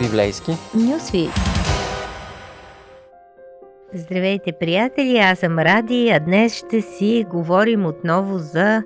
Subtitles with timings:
[0.00, 0.52] Библейски.
[0.74, 1.30] Нюсвит.
[3.94, 5.18] Здравейте, приятели!
[5.18, 8.82] Аз съм Ради, а днес ще си говорим отново за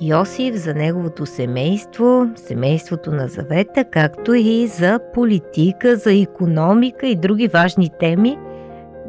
[0.00, 7.48] Йосиф, за неговото семейство, семейството на Завета, както и за политика, за економика и други
[7.48, 8.38] важни теми.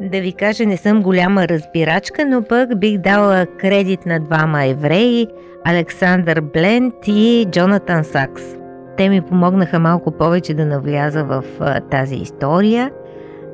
[0.00, 5.26] Да ви кажа, не съм голяма разбирачка, но пък бих дала кредит на двама евреи
[5.64, 8.57] Александър Бленд и Джонатан Сакс.
[8.98, 12.90] Те ми помогнаха малко повече да навляза в а, тази история,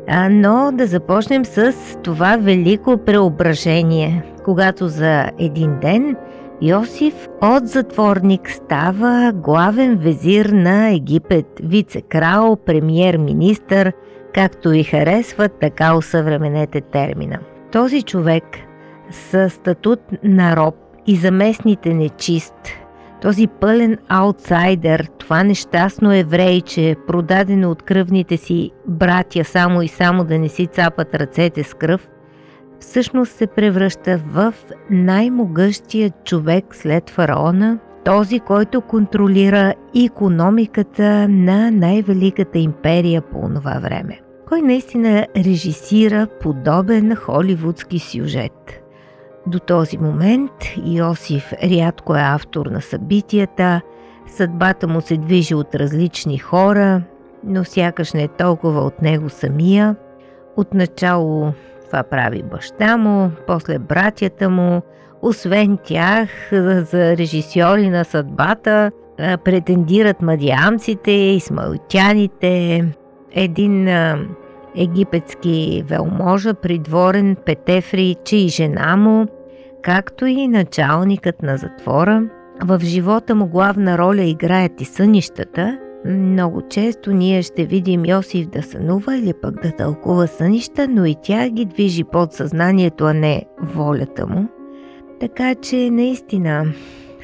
[0.08, 1.72] а, но да започнем с
[2.02, 6.16] това велико преображение, когато за един ден
[6.62, 13.92] Йосиф от затворник става главен везир на Египет, вице-крал, премьер-министър,
[14.34, 17.38] както и харесват така усъвременете термина.
[17.72, 18.44] Този човек
[19.10, 20.74] с статут на роб
[21.06, 22.54] и заместните нечист,
[23.24, 30.38] този пълен аутсайдер, това нещастно еврейче, продадено от кръвните си братя само и само да
[30.38, 32.08] не си цапат ръцете с кръв,
[32.80, 34.54] всъщност се превръща в
[34.90, 44.20] най-могъщия човек след фараона, този, който контролира економиката на най-великата империя по това време.
[44.48, 48.80] Кой наистина режисира подобен холивудски сюжет–
[49.46, 50.52] до този момент
[50.86, 53.80] Йосиф рядко е автор на събитията,
[54.26, 57.02] съдбата му се движи от различни хора,
[57.44, 59.96] но сякаш не е толкова от него самия.
[60.56, 61.52] Отначало
[61.86, 64.82] това прави баща му, после братята му,
[65.22, 66.28] освен тях
[66.90, 72.84] за режисьори на съдбата претендират мадиамците, исмалтяните,
[73.32, 73.88] един
[74.76, 79.26] египетски велможа, придворен Петефри, че и жена му,
[79.82, 82.28] както и началникът на затвора.
[82.64, 85.78] В живота му главна роля играят и сънищата.
[86.06, 91.16] Много често ние ще видим Йосиф да сънува или пък да тълкува сънища, но и
[91.22, 94.48] тя ги движи под съзнанието, а не волята му.
[95.20, 96.64] Така че наистина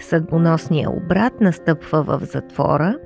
[0.00, 2.96] съдбоносният обрат настъпва в затвора,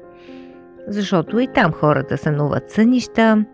[0.89, 3.45] защото и там хората сънуват сънища,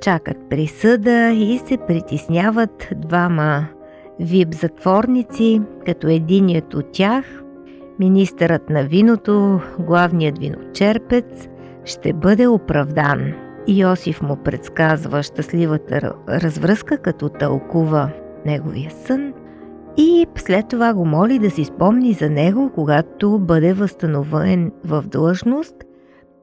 [0.00, 3.66] чакат присъда и се притесняват двама
[4.20, 7.24] вип затворници, като единият от тях,
[7.98, 11.48] министърът на виното, главният виночерпец,
[11.84, 13.32] ще бъде оправдан.
[13.68, 18.10] Йосиф му предсказва щастливата развръзка, като тълкува
[18.46, 19.32] неговия сън
[19.96, 25.74] и след това го моли да си спомни за него, когато бъде възстановен в длъжност,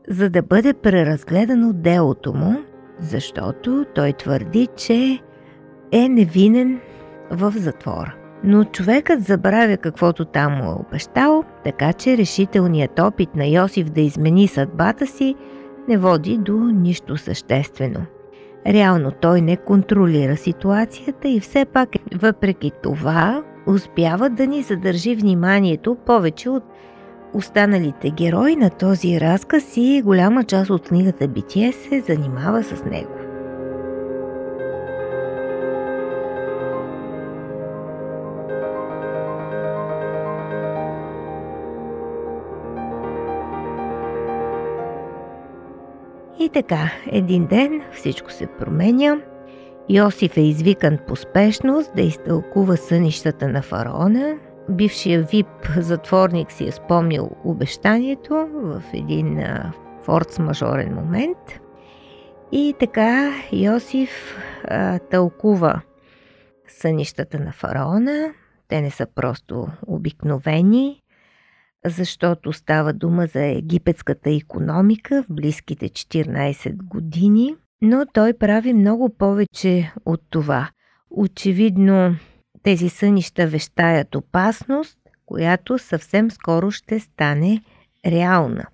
[0.10, 2.56] за да бъде преразгледано делото му
[3.00, 5.20] защото той твърди, че
[5.92, 6.80] е невинен
[7.32, 8.16] в затвора.
[8.44, 14.02] Но човекът забравя каквото там му е обещал, така че решителният опит на Йосиф да
[14.02, 15.36] измени съдбата си
[15.88, 18.06] не води до нищо съществено.
[18.68, 25.96] Реално той не контролира ситуацията и все пак, въпреки това, успява да ни задържи вниманието
[26.06, 26.64] повече от
[27.34, 33.12] останалите герои на този разказ и голяма част от книгата Битие се занимава с него.
[46.40, 49.18] И така, един ден всичко се променя.
[49.90, 54.36] Йосиф е извикан по спешност да изтълкува сънищата на фараона,
[54.70, 55.48] бившия вип
[55.78, 59.44] затворник си е спомнил обещанието в един
[60.06, 61.38] форс-мажорен момент.
[62.52, 65.82] И така Йосиф а, тълкува
[66.68, 68.34] сънищата на фараона.
[68.68, 71.02] Те не са просто обикновени,
[71.86, 79.94] защото става дума за египетската економика в близките 14 години, но той прави много повече
[80.06, 80.70] от това.
[81.12, 82.16] Очевидно,
[82.64, 87.62] тези сънища вещаят опасност, която съвсем скоро ще стане
[88.06, 88.66] реална.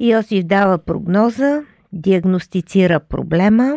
[0.00, 3.74] Йосиф дава прогноза, диагностицира проблема,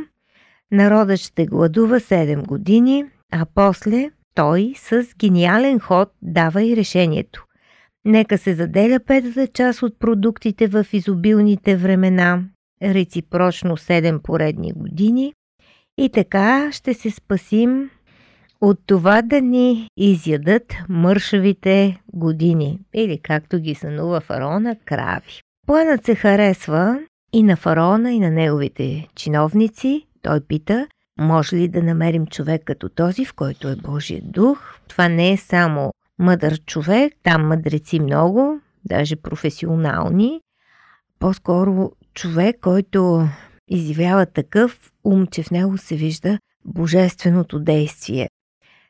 [0.72, 7.46] народът ще гладува 7 години, а после той с гениален ход дава и решението.
[8.06, 12.44] Нека се заделя петата част от продуктите в изобилните времена,
[12.84, 15.34] реципрочно 7 поредни години,
[15.98, 17.90] и така ще се спасим
[18.62, 25.42] от това да ни изядат мършавите години, или както ги сънува фараона, крави.
[25.68, 27.00] Планът се харесва
[27.34, 30.08] и на фараона, и на неговите чиновници.
[30.22, 30.88] Той пита,
[31.20, 34.80] може ли да намерим човек като този, в който е Божия дух?
[34.88, 40.42] Това не е само мъдър човек, там мъдреци много, даже професионални.
[41.20, 43.28] По-скоро човек, който
[43.68, 48.28] изявява такъв ум, че в него се вижда божественото действие.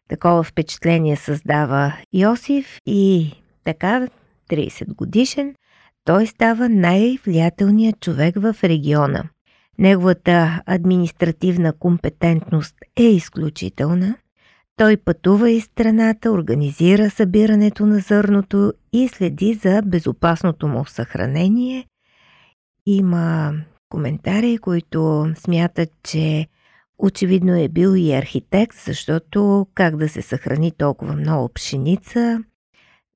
[0.08, 3.32] Такова впечатление създава Йосиф и
[3.64, 4.08] така,
[4.50, 5.56] 30 годишен,
[6.06, 9.24] той става най-влиятелният човек в региона.
[9.80, 14.16] Неговата административна компетентност е изключителна.
[14.76, 21.86] Той пътува из страната, организира събирането на зърното и следи за безопасното му съхранение.
[22.86, 23.54] Има
[23.90, 26.48] коментари, които смятат, че
[27.00, 32.44] очевидно е бил и архитект, защото как да се съхрани толкова много пшеница,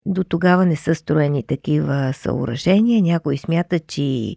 [0.05, 3.01] до тогава не са строени такива съоръжения.
[3.01, 4.35] Някои смятат, че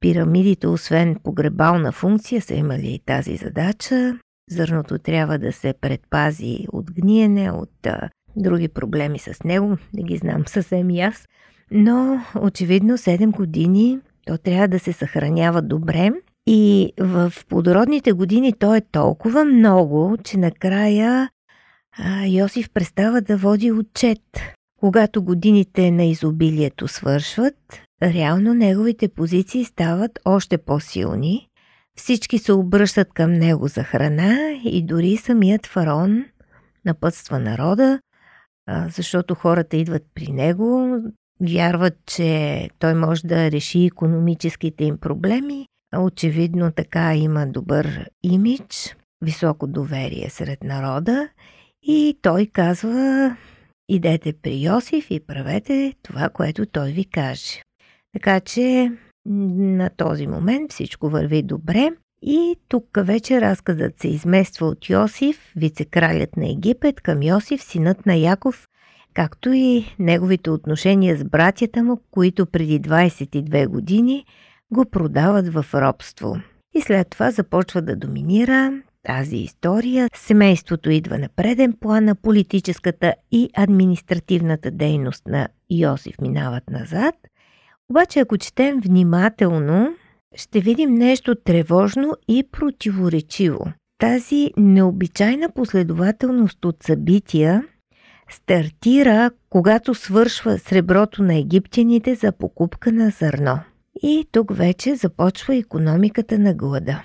[0.00, 4.18] пирамидите, освен погребална функция, са имали и тази задача.
[4.50, 10.16] Зърното трябва да се предпази от гниене, от а, други проблеми с него, не ги
[10.16, 11.28] знам съвсем и аз.
[11.70, 16.10] Но очевидно 7 години то трябва да се съхранява добре
[16.46, 21.30] и в плодородните години то е толкова много, че накрая
[21.98, 24.20] а, Йосиф престава да води отчет.
[24.80, 27.56] Когато годините на изобилието свършват,
[28.02, 31.48] реално неговите позиции стават още по-силни.
[31.96, 36.24] Всички се обръщат към него за храна и дори самият фараон
[36.84, 38.00] напътства народа,
[38.88, 40.98] защото хората идват при него,
[41.40, 45.66] вярват, че той може да реши економическите им проблеми.
[45.98, 51.28] Очевидно така има добър имидж, високо доверие сред народа
[51.82, 53.36] и той казва
[53.88, 57.62] идете при Йосиф и правете това, което той ви каже.
[58.12, 58.92] Така че
[59.26, 61.90] на този момент всичко върви добре.
[62.22, 68.14] И тук вече разказът се измества от Йосиф, вицекралят на Египет, към Йосиф, синът на
[68.14, 68.68] Яков,
[69.14, 74.24] както и неговите отношения с братята му, които преди 22 години
[74.74, 76.36] го продават в робство.
[76.74, 78.72] И след това започва да доминира
[79.02, 80.08] тази история.
[80.14, 87.14] Семейството идва на преден план, на политическата и административната дейност на Йосиф минават назад.
[87.90, 89.94] Обаче, ако четем внимателно,
[90.34, 93.72] ще видим нещо тревожно и противоречиво.
[93.98, 97.62] Тази необичайна последователност от събития
[98.30, 103.58] стартира, когато свършва среброто на египтяните за покупка на зърно.
[104.06, 107.02] И тук вече започва економиката на глада.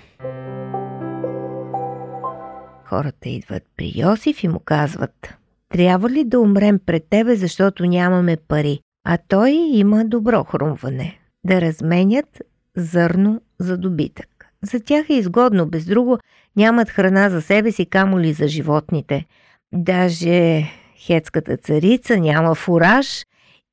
[2.85, 5.33] Хората идват при Йосиф и му казват
[5.69, 8.79] Трябва ли да умрем пред тебе, защото нямаме пари?
[9.05, 11.19] А той има добро хрумване.
[11.43, 12.41] Да разменят
[12.75, 14.45] зърно за добитък.
[14.61, 16.19] За тях е изгодно, без друго
[16.55, 19.25] нямат храна за себе си, камо ли за животните.
[19.73, 20.63] Даже
[20.97, 23.23] хетската царица няма фураж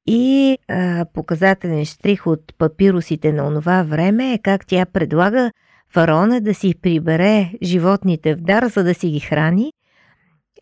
[0.06, 5.50] и а, показателен штрих от папирусите на онова време е как тя предлага
[5.90, 9.72] фараона да си прибере животните в дар, за да си ги храни.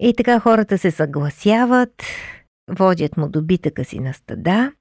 [0.00, 2.02] И така хората се съгласяват,
[2.68, 4.72] водят му добитъка си на стада.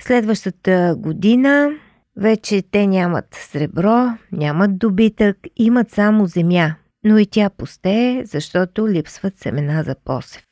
[0.00, 1.70] Следващата година
[2.16, 6.74] вече те нямат сребро, нямат добитък, имат само земя,
[7.04, 10.42] но и тя пустее, защото липсват семена за посев.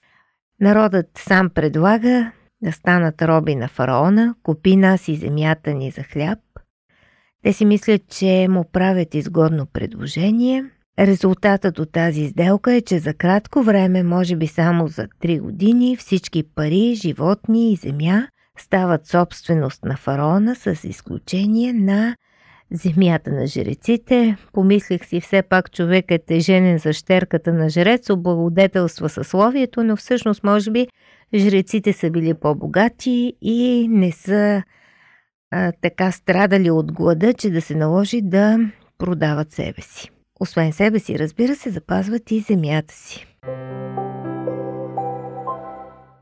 [0.61, 2.33] Народът сам предлага
[2.63, 6.39] да станат роби на фараона, купи нас и земята ни за хляб.
[7.43, 10.65] Те си мислят, че му правят изгодно предложение.
[10.99, 15.97] Резултатът от тази сделка е, че за кратко време, може би само за 3 години,
[15.97, 22.17] всички пари, животни и земя стават собственост на фараона с изключение на
[22.73, 24.37] земята на жреците.
[24.53, 30.45] Помислих си, все пак човекът е женен за щерката на жрец, облагодетелства съсловието, но всъщност
[30.45, 30.87] може би
[31.35, 34.63] жреците са били по-богати и не са
[35.51, 38.59] а, така страдали от глада, че да се наложи да
[38.99, 40.11] продават себе си.
[40.41, 43.27] Освен себе си, разбира се, запазват и земята си.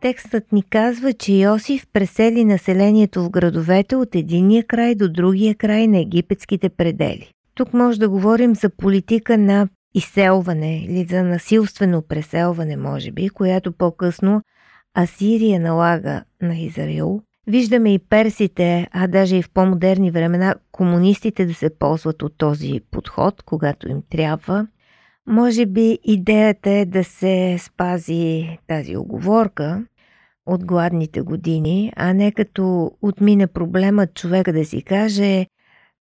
[0.06, 5.86] Текстът ни казва, че Йосиф пресели населението в градовете от единия край до другия край
[5.86, 7.30] на египетските предели.
[7.54, 13.72] Тук може да говорим за политика на изселване или за насилствено преселване, може би, която
[13.72, 14.42] по-късно
[14.98, 17.22] Асирия налага на Израил.
[17.46, 22.80] Виждаме и персите, а даже и в по-модерни времена комунистите да се ползват от този
[22.90, 24.66] подход, когато им трябва.
[25.28, 29.84] Може би идеята е да се спази тази оговорка
[30.46, 35.46] от гладните години, а не като отмине проблемът човека да си каже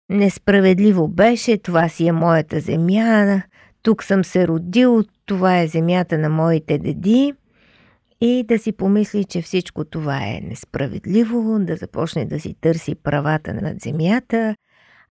[0.08, 3.42] несправедливо беше, това си е моята земя,
[3.82, 7.34] тук съм се родил, това е земята на моите деди
[8.20, 13.54] и да си помисли, че всичко това е несправедливо, да започне да си търси правата
[13.54, 14.56] над земята,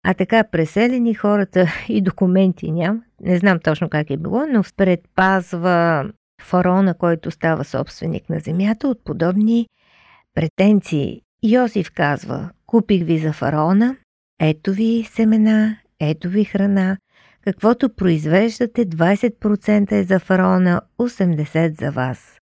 [0.02, 3.00] а така преселени хората и документи няма.
[3.20, 6.04] Не знам точно как е било, но предпазва
[6.44, 9.68] фараона, който става собственик на земята от подобни
[10.34, 11.20] претенции.
[11.42, 13.96] Йосиф казва, купих ви за фараона,
[14.40, 16.96] ето ви семена, ето ви храна,
[17.44, 22.38] каквото произвеждате 20% е за фараона, 80% за вас.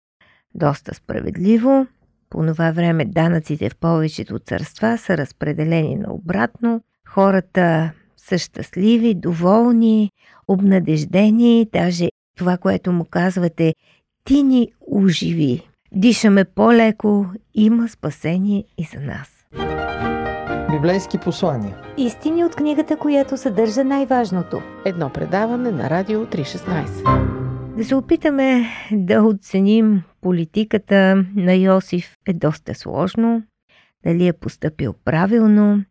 [0.54, 1.86] Доста справедливо,
[2.30, 10.10] по това време данъците в повечето царства са разпределени наобратно, хората са щастливи, доволни,
[10.48, 13.74] обнадеждени, даже това, което му казвате,
[14.24, 15.68] ти ни оживи.
[15.92, 19.28] Дишаме по-леко, има спасение и за нас.
[20.70, 21.76] Библейски послания.
[21.96, 24.62] Истини от книгата, която съдържа най-важното.
[24.84, 27.76] Едно предаване на Радио 316.
[27.76, 33.42] Да се опитаме да оценим политиката на Йосиф е доста сложно.
[34.04, 35.84] Дали е поступил правилно,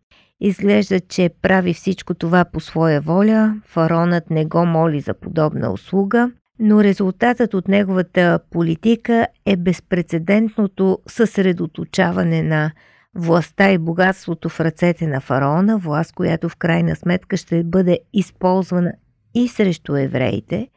[0.43, 6.31] Изглежда, че прави всичко това по своя воля, фаронът не го моли за подобна услуга,
[6.59, 12.71] но резултатът от неговата политика е безпредседентното съсредоточаване на
[13.15, 18.93] властта и богатството в ръцете на фараона, власт, която в крайна сметка ще бъде използвана
[19.33, 20.67] и срещу евреите,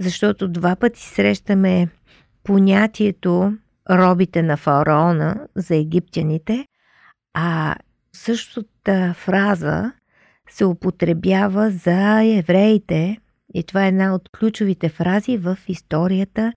[0.00, 1.88] защото два пъти срещаме
[2.44, 3.52] понятието
[3.90, 6.66] робите на фараона за египтяните,
[7.34, 7.76] а
[8.16, 9.92] същата фраза
[10.50, 13.18] се употребява за евреите
[13.54, 16.52] и това е една от ключовите фрази в историята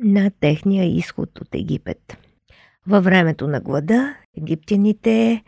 [0.00, 2.16] на техния изход от Египет.
[2.86, 5.42] Във времето на глада египтяните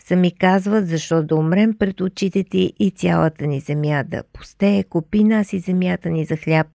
[0.00, 5.24] сами казват, защо да умрем пред очите ти и цялата ни земя да пустее, купи
[5.24, 6.66] нас и земята ни за хляб,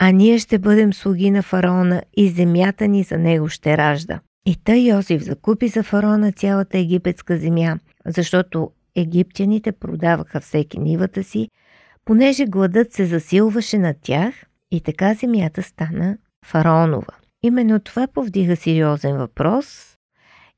[0.00, 4.20] а ние ще бъдем слуги на фараона и земята ни за него ще ражда.
[4.46, 11.48] И тъй Йосиф закупи за фараона цялата египетска земя, защото египтяните продаваха всеки нивата си,
[12.04, 14.34] понеже гладът се засилваше над тях
[14.70, 17.14] и така земята стана фараонова.
[17.42, 19.96] Именно това повдига сериозен въпрос.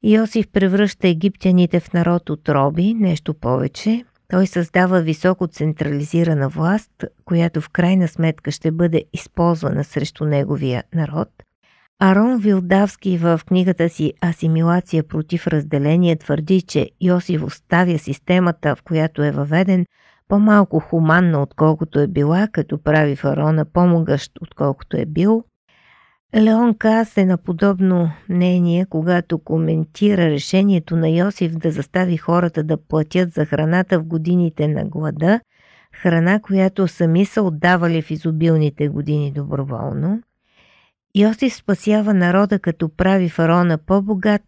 [0.03, 4.05] Йосиф превръща египтяните в народ от роби, нещо повече.
[4.29, 11.29] Той създава високо централизирана власт, която в крайна сметка ще бъде използвана срещу неговия народ–
[11.99, 19.23] Арон Вилдавски в книгата си Асимилация против разделение твърди, че Йосиф оставя системата, в която
[19.23, 19.87] е въведен,
[20.29, 25.45] по-малко хуманна, отколкото е била, като прави фараона по-могъщ, отколкото е бил.
[26.37, 32.77] Леон Кас е на подобно мнение, когато коментира решението на Йосиф да застави хората да
[32.77, 35.41] платят за храната в годините на глада,
[35.95, 40.23] храна, която сами са отдавали в изобилните години доброволно–
[41.19, 44.43] Йосиф спасява народа, като прави фараона по-богат,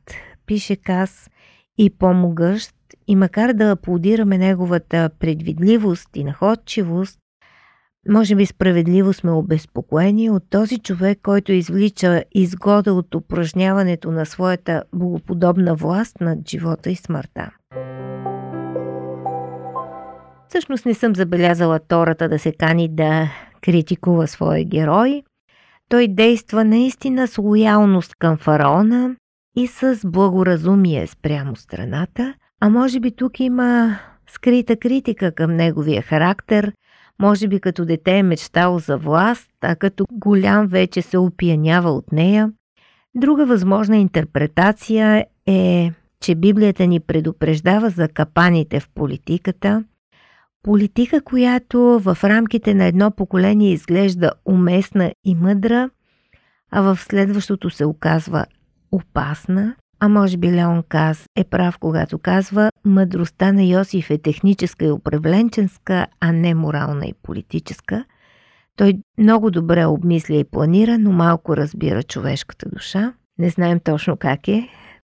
[0.47, 1.31] пише Кас,
[1.79, 2.75] и по-могъщ,
[3.07, 7.19] и макар да аплодираме неговата предвидливост и находчивост,
[8.09, 14.83] може би справедливо сме обезпокоени от този човек, който извлича изгода от упражняването на своята
[14.95, 17.51] богоподобна власт над живота и смъртта.
[20.49, 23.29] Всъщност не съм забелязала Тората да се кани да
[23.61, 25.23] критикува своя герой,
[25.89, 29.17] той действа наистина с лоялност към фараона
[29.57, 36.73] и с благоразумие спрямо страната, а може би тук има скрита критика към неговия характер,
[37.19, 42.13] може би като дете е мечтал за власт, а като голям вече се опиянява от
[42.13, 42.53] нея.
[43.15, 49.85] Друга възможна интерпретация е, че Библията ни предупреждава за капаните в политиката–
[50.69, 55.91] Политика, която в рамките на едно поколение изглежда уместна и мъдра,
[56.71, 58.47] а в следващото се оказва
[58.93, 64.85] опасна, а може би Леон Каз е прав, когато казва мъдростта на Йосиф е техническа
[64.85, 68.05] и управленческа, а не морална и политическа.
[68.77, 73.13] Той много добре обмисля и планира, но малко разбира човешката душа.
[73.39, 74.69] Не знаем точно как е.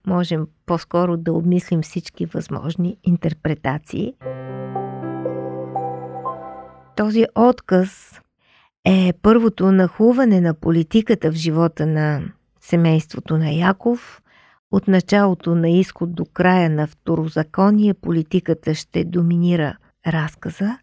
[0.07, 4.14] Можем по-скоро да обмислим всички възможни интерпретации.
[6.97, 8.20] Този отказ
[8.85, 12.23] е първото нахуване на политиката в живота на
[12.61, 14.23] семейството на Яков.
[14.73, 20.78] От началото на изход до края на второзаконие политиката ще доминира разказа,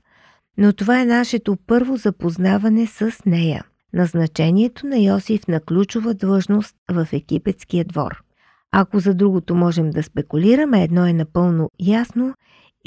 [0.58, 3.66] но това е нашето първо запознаване с нея.
[3.94, 8.24] Назначението на Йосиф на ключова длъжност в египетския двор.
[8.72, 12.34] Ако за другото можем да спекулираме, едно е напълно ясно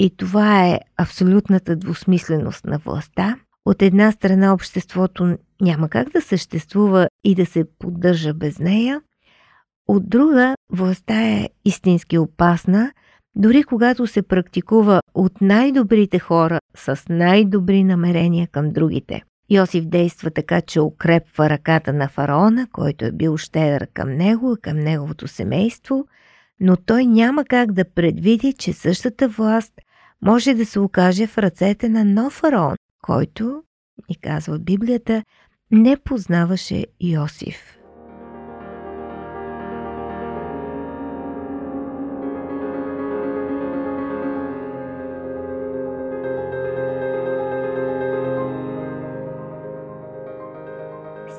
[0.03, 3.37] и това е абсолютната двусмисленост на властта.
[3.65, 9.01] От една страна обществото няма как да съществува и да се поддържа без нея,
[9.87, 12.91] от друга властта е истински опасна,
[13.35, 19.21] дори когато се практикува от най-добрите хора с най-добри намерения към другите.
[19.49, 24.61] Йосиф действа така, че укрепва ръката на фараона, който е бил щедър към него и
[24.61, 26.05] към неговото семейство,
[26.59, 29.73] но той няма как да предвиди, че същата власт
[30.25, 33.63] може да се окаже в ръцете на нов фараон, който,
[34.09, 35.23] ни казва Библията,
[35.71, 37.77] не познаваше Йосиф.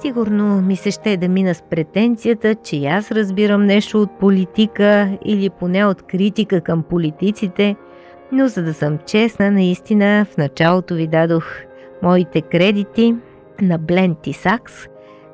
[0.00, 5.50] Сигурно ми се ще да мина с претенцията, че аз разбирам нещо от политика или
[5.50, 7.76] поне от критика към политиците,
[8.32, 11.44] но за да съм честна, наистина в началото ви дадох
[12.02, 13.16] моите кредити
[13.60, 14.72] на Бленти Сакс.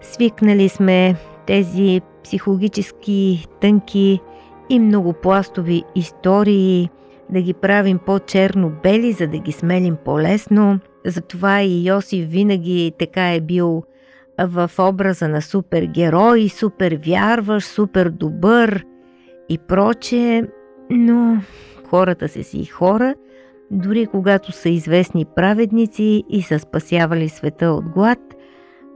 [0.00, 4.20] Свикнали сме тези психологически тънки
[4.68, 6.90] и многопластови истории
[7.30, 10.80] да ги правим по-черно-бели, за да ги смелим по-лесно.
[11.06, 13.82] Затова и Йосиф винаги така е бил
[14.38, 18.84] в образа на супергерой, супер вярваш, супер добър
[19.48, 20.44] и прочее,
[20.90, 21.42] но
[21.90, 23.14] хората са си хора,
[23.70, 28.18] дори когато са известни праведници и са спасявали света от глад.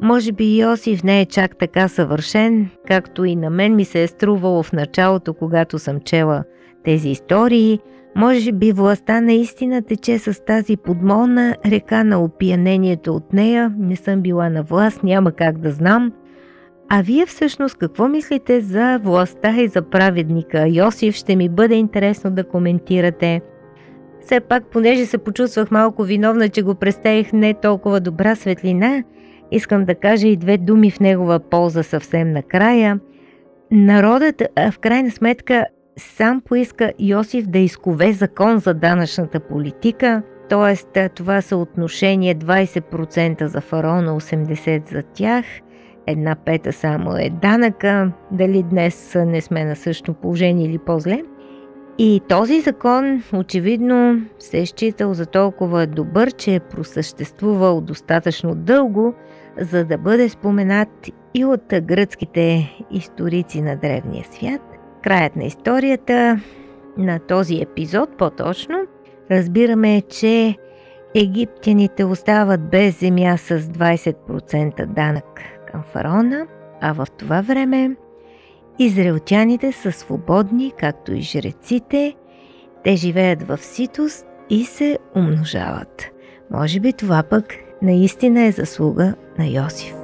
[0.03, 4.07] Може би Йосиф не е чак така съвършен, както и на мен ми се е
[4.07, 6.45] струвало в началото, когато съм чела
[6.85, 7.81] тези истории–
[8.17, 13.75] може би властта наистина тече с тази подмолна река на опиянението от нея.
[13.79, 16.13] Не съм била на власт, няма как да знам.
[16.95, 20.69] А вие всъщност какво мислите за властта и за праведника?
[20.69, 23.41] Йосиф ще ми бъде интересно да коментирате.
[24.21, 29.03] Все пак, понеже се почувствах малко виновна, че го представих не толкова добра светлина,
[29.51, 33.01] искам да кажа и две думи в негова полза съвсем накрая.
[33.71, 41.09] Народът, в крайна сметка, сам поиска Йосиф да изкове закон за данъчната политика, т.е.
[41.09, 45.45] това съотношение 20% за фараона, 80% за тях,
[46.07, 51.23] една пета само е данъка, дали днес не сме на същото положение или по-зле.
[51.99, 59.15] И този закон очевидно се е считал за толкова добър, че е просъществувал достатъчно дълго,
[59.61, 60.89] за да бъде споменат
[61.35, 64.61] и от гръцките историци на древния свят.
[65.03, 66.41] Краят на историята
[66.99, 68.77] на този епизод по-точно
[69.31, 70.57] разбираме, че
[71.15, 75.41] египтяните остават без земя с 20% данък
[75.73, 76.47] към фараона,
[76.81, 77.97] а в това време
[78.79, 82.15] израелтяните са свободни, както и жреците.
[82.85, 86.11] Те живеят в ситост и се умножават.
[86.51, 87.45] Може би това пък
[87.83, 90.02] наистина е заслуга на Йосиф.